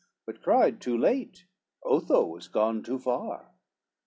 [0.25, 1.45] But cried too late,
[1.83, 3.51] Otho was gone too far.